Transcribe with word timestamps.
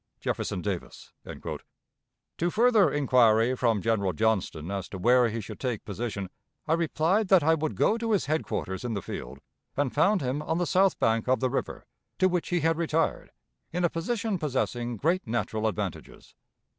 "Jefferson 0.19 0.63
Davis." 0.63 1.11
To 2.39 2.49
further 2.49 2.91
inquiry 2.91 3.55
from 3.55 3.83
General 3.83 4.13
Johnston 4.13 4.71
as 4.71 4.89
to 4.89 4.97
where 4.97 5.29
he 5.29 5.39
should 5.41 5.59
take 5.59 5.85
position, 5.85 6.31
I 6.67 6.73
replied 6.73 7.27
that 7.27 7.43
I 7.43 7.53
would 7.53 7.75
go 7.75 7.99
to 7.99 8.09
his 8.13 8.25
headquarters 8.25 8.83
in 8.83 8.95
the 8.95 9.03
field, 9.03 9.37
and 9.77 9.93
found 9.93 10.21
him 10.21 10.41
on 10.41 10.57
the 10.57 10.65
south 10.65 10.97
bank 10.97 11.27
of 11.27 11.39
the 11.39 11.51
river, 11.51 11.85
to 12.17 12.27
which 12.27 12.49
he 12.49 12.61
had 12.61 12.77
retired, 12.79 13.29
in 13.71 13.85
a 13.85 13.91
position 13.91 14.39
possessing 14.39 14.97
great 14.97 15.27
natural 15.27 15.67
advantages. 15.67 16.33